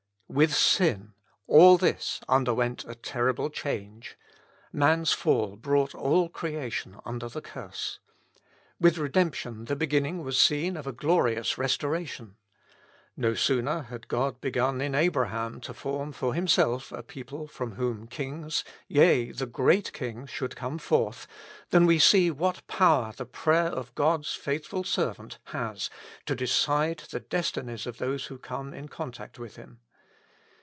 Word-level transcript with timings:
With 0.33 0.55
sin 0.55 1.11
all 1.45 1.77
this 1.77 2.21
underwent 2.29 2.85
a 2.87 2.95
terrible 2.95 3.49
change: 3.49 4.17
man's 4.71 5.11
fall 5.11 5.57
brought 5.57 5.93
all 5.93 6.29
creation 6.29 6.97
under 7.03 7.27
the 7.27 7.41
curse. 7.41 7.99
With 8.79 8.97
redemption 8.97 9.65
the 9.65 9.75
beginning 9.75 10.23
was 10.23 10.39
seen 10.39 10.77
of 10.77 10.87
a 10.87 10.93
glorious 10.93 11.57
restoration. 11.57 12.37
No 13.17 13.33
sooner 13.33 13.81
had 13.81 14.07
God 14.07 14.39
begun 14.39 14.79
in 14.79 14.95
Abraham 14.95 15.59
to 15.59 15.73
form 15.73 16.13
for 16.13 16.33
Himself 16.33 16.93
a 16.93 17.03
people 17.03 17.45
from 17.45 17.73
whom 17.73 18.07
kings, 18.07 18.63
yea, 18.87 19.33
the 19.33 19.45
Great 19.45 19.91
King, 19.91 20.25
should 20.27 20.55
come 20.55 20.77
forth, 20.77 21.27
than 21.71 21.85
we 21.85 21.99
see 21.99 22.31
what 22.31 22.65
power 22.67 23.11
the 23.13 23.25
prayer 23.25 23.67
of 23.67 23.93
God's 23.95 24.33
faithful 24.33 24.85
servant 24.85 25.39
has 25.47 25.89
to 26.25 26.35
de 26.37 26.47
cide 26.47 26.99
the 27.11 27.19
destinies 27.19 27.85
of 27.85 27.97
those 27.97 28.27
who 28.27 28.37
come 28.37 28.73
in 28.73 28.87
contact 28.87 29.37
with 29.37 29.57
him. 29.57 29.81